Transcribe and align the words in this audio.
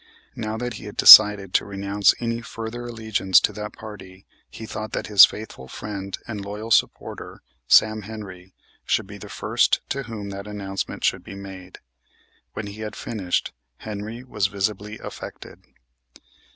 Now 0.35 0.57
that 0.57 0.73
he 0.73 0.85
had 0.85 0.97
decided 0.97 1.53
to 1.53 1.63
renounce 1.65 2.15
any 2.19 2.41
further 2.41 2.87
allegiance 2.87 3.39
to 3.41 3.53
that 3.53 3.73
party 3.73 4.25
he 4.49 4.65
thought 4.65 4.93
that 4.93 5.05
his 5.05 5.25
faithful 5.25 5.67
friend 5.67 6.17
and 6.27 6.41
loyal 6.43 6.71
supporter, 6.71 7.43
Sam 7.67 8.01
Henry, 8.01 8.55
should 8.83 9.05
be 9.05 9.19
the 9.19 9.29
first 9.29 9.79
to 9.89 10.01
whom 10.01 10.31
that 10.31 10.47
announcement 10.47 11.03
should 11.03 11.23
be 11.23 11.35
made. 11.35 11.77
When 12.53 12.65
he 12.65 12.81
had 12.81 12.95
finished 12.95 13.53
Henry 13.77 14.23
was 14.23 14.47
visibly 14.47 14.97
affected. 14.97 15.61